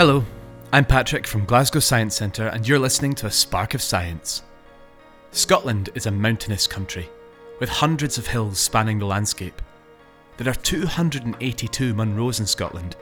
Hello, 0.00 0.24
I'm 0.72 0.86
Patrick 0.86 1.26
from 1.26 1.44
Glasgow 1.44 1.80
Science 1.80 2.16
Centre, 2.16 2.46
and 2.46 2.66
you're 2.66 2.78
listening 2.78 3.14
to 3.16 3.26
A 3.26 3.30
Spark 3.30 3.74
of 3.74 3.82
Science. 3.82 4.42
Scotland 5.30 5.90
is 5.94 6.06
a 6.06 6.10
mountainous 6.10 6.66
country, 6.66 7.06
with 7.58 7.68
hundreds 7.68 8.16
of 8.16 8.26
hills 8.26 8.58
spanning 8.58 8.98
the 8.98 9.04
landscape. 9.04 9.60
There 10.38 10.50
are 10.50 10.54
282 10.54 11.92
Munros 11.92 12.40
in 12.40 12.46
Scotland, 12.46 12.96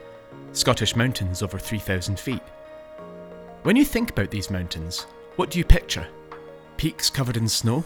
Scottish 0.51 0.97
mountains 0.97 1.41
over 1.41 1.57
3,000 1.57 2.19
feet. 2.19 2.43
When 3.63 3.77
you 3.77 3.85
think 3.85 4.09
about 4.09 4.29
these 4.29 4.51
mountains, 4.51 5.03
what 5.37 5.51
do 5.51 5.57
you 5.57 5.63
picture? 5.63 6.05
Peaks 6.75 7.09
covered 7.09 7.37
in 7.37 7.47
snow? 7.47 7.85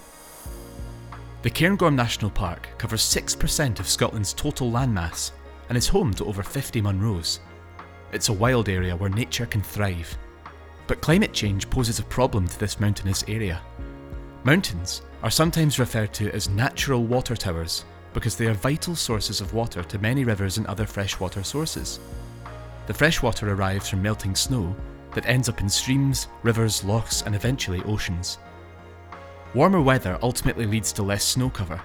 The 1.43 1.51
Cairngorm 1.51 1.93
National 1.93 2.31
Park 2.31 2.67
covers 2.79 3.03
6% 3.03 3.79
of 3.79 3.87
Scotland's 3.87 4.33
total 4.33 4.71
landmass 4.71 5.33
and 5.69 5.77
is 5.77 5.87
home 5.87 6.15
to 6.15 6.25
over 6.25 6.41
50 6.41 6.81
Munros. 6.81 7.37
It's 8.13 8.29
a 8.29 8.33
wild 8.33 8.69
area 8.69 8.95
where 8.95 9.09
nature 9.09 9.47
can 9.47 9.63
thrive. 9.63 10.15
But 10.85 11.01
climate 11.01 11.33
change 11.33 11.67
poses 11.71 11.97
a 11.97 12.03
problem 12.03 12.47
to 12.47 12.59
this 12.59 12.79
mountainous 12.79 13.23
area. 13.27 13.59
Mountains 14.43 15.01
are 15.23 15.31
sometimes 15.31 15.79
referred 15.79 16.13
to 16.13 16.31
as 16.31 16.47
natural 16.47 17.03
water 17.03 17.35
towers 17.35 17.85
because 18.13 18.35
they 18.35 18.45
are 18.45 18.53
vital 18.53 18.95
sources 18.95 19.41
of 19.41 19.55
water 19.55 19.81
to 19.81 19.97
many 19.97 20.25
rivers 20.25 20.59
and 20.59 20.67
other 20.67 20.85
freshwater 20.85 21.41
sources. 21.41 21.99
The 22.85 22.93
fresh 22.93 23.23
water 23.23 23.51
arrives 23.51 23.89
from 23.89 24.03
melting 24.03 24.35
snow 24.35 24.75
that 25.15 25.25
ends 25.25 25.49
up 25.49 25.59
in 25.59 25.67
streams, 25.67 26.27
rivers, 26.43 26.83
lochs, 26.83 27.23
and 27.23 27.33
eventually 27.33 27.81
oceans. 27.83 28.37
Warmer 29.55 29.81
weather 29.81 30.19
ultimately 30.21 30.67
leads 30.67 30.91
to 30.93 31.03
less 31.03 31.23
snow 31.23 31.49
cover. 31.49 31.81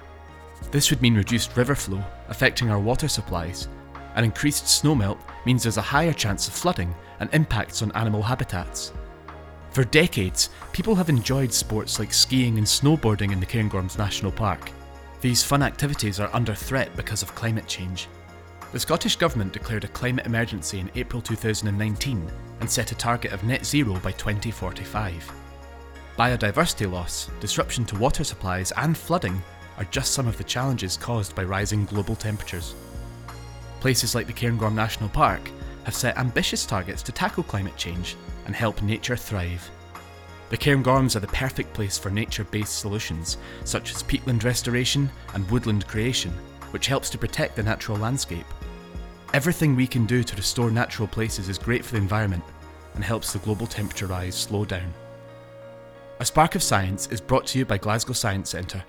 This 0.69 0.91
would 0.91 1.01
mean 1.01 1.15
reduced 1.15 1.57
river 1.57 1.73
flow, 1.73 2.03
affecting 2.27 2.69
our 2.69 2.79
water 2.79 3.07
supplies, 3.07 3.67
and 4.13 4.23
increased 4.23 4.65
snowmelt 4.65 5.19
means 5.45 5.63
there's 5.63 5.77
a 5.77 5.81
higher 5.81 6.13
chance 6.13 6.47
of 6.47 6.53
flooding 6.53 6.93
and 7.19 7.29
impacts 7.33 7.81
on 7.81 7.91
animal 7.93 8.21
habitats. 8.21 8.93
For 9.71 9.83
decades, 9.83 10.49
people 10.71 10.95
have 10.95 11.09
enjoyed 11.09 11.53
sports 11.53 11.99
like 11.99 12.13
skiing 12.13 12.57
and 12.57 12.65
snowboarding 12.65 13.31
in 13.31 13.39
the 13.39 13.45
Cairngorms 13.45 13.97
National 13.97 14.31
Park. 14.31 14.71
These 15.21 15.43
fun 15.43 15.61
activities 15.61 16.19
are 16.19 16.29
under 16.33 16.55
threat 16.55 16.95
because 16.95 17.21
of 17.21 17.35
climate 17.35 17.67
change. 17.67 18.07
The 18.71 18.79
Scottish 18.79 19.15
Government 19.15 19.51
declared 19.51 19.83
a 19.83 19.89
climate 19.89 20.25
emergency 20.25 20.79
in 20.79 20.91
April 20.95 21.21
2019 21.21 22.31
and 22.59 22.69
set 22.69 22.91
a 22.91 22.95
target 22.95 23.31
of 23.31 23.43
net 23.43 23.65
zero 23.65 23.99
by 23.99 24.11
2045. 24.11 25.31
Biodiversity 26.17 26.91
loss, 26.91 27.29
disruption 27.39 27.85
to 27.85 27.97
water 27.97 28.23
supplies, 28.23 28.71
and 28.77 28.97
flooding 28.97 29.41
are 29.77 29.85
just 29.85 30.13
some 30.13 30.27
of 30.27 30.37
the 30.37 30.43
challenges 30.43 30.97
caused 30.97 31.33
by 31.35 31.43
rising 31.43 31.85
global 31.85 32.15
temperatures. 32.15 32.75
Places 33.79 34.13
like 34.13 34.27
the 34.27 34.33
Cairngorm 34.33 34.73
National 34.73 35.09
Park 35.09 35.49
have 35.85 35.95
set 35.95 36.17
ambitious 36.17 36.65
targets 36.65 37.01
to 37.03 37.11
tackle 37.11 37.43
climate 37.43 37.77
change 37.77 38.17
and 38.45 38.55
help 38.55 38.81
nature 38.81 39.15
thrive. 39.15 39.69
The 40.49 40.57
Cairngorms 40.57 41.15
are 41.15 41.21
the 41.21 41.27
perfect 41.27 41.73
place 41.73 41.97
for 41.97 42.09
nature 42.09 42.43
based 42.43 42.79
solutions, 42.79 43.37
such 43.63 43.91
as 43.93 44.03
peatland 44.03 44.43
restoration 44.43 45.09
and 45.33 45.49
woodland 45.49 45.87
creation, 45.87 46.31
which 46.71 46.87
helps 46.87 47.09
to 47.11 47.17
protect 47.17 47.55
the 47.55 47.63
natural 47.63 47.97
landscape. 47.97 48.45
Everything 49.33 49.75
we 49.75 49.87
can 49.87 50.05
do 50.05 50.23
to 50.23 50.35
restore 50.35 50.71
natural 50.71 51.07
places 51.07 51.47
is 51.47 51.57
great 51.57 51.85
for 51.85 51.91
the 51.91 52.01
environment 52.01 52.43
and 52.95 53.03
helps 53.03 53.31
the 53.31 53.39
global 53.39 53.67
temperature 53.67 54.07
rise 54.07 54.35
slow 54.35 54.65
down. 54.65 54.91
A 56.19 56.25
Spark 56.25 56.55
of 56.55 56.63
Science 56.63 57.07
is 57.11 57.21
brought 57.21 57.45
to 57.47 57.59
you 57.59 57.65
by 57.65 57.77
Glasgow 57.77 58.13
Science 58.13 58.49
Centre. 58.49 58.83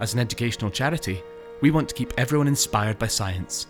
As 0.00 0.14
an 0.14 0.20
educational 0.20 0.70
charity, 0.70 1.22
we 1.60 1.70
want 1.70 1.88
to 1.88 1.94
keep 1.94 2.12
everyone 2.16 2.48
inspired 2.48 2.98
by 2.98 3.06
science 3.06 3.66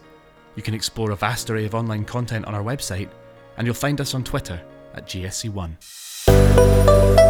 you 0.56 0.62
can 0.62 0.74
explore 0.74 1.10
a 1.10 1.16
vast 1.16 1.50
array 1.50 1.64
of 1.64 1.74
online 1.74 2.05
content 2.05 2.47
on 2.47 2.55
our 2.55 2.62
website, 2.62 3.10
and 3.56 3.66
you'll 3.66 3.74
find 3.74 4.00
us 4.00 4.14
on 4.14 4.24
Twitter 4.24 4.61
at 4.94 5.06
GSC1. 5.06 7.23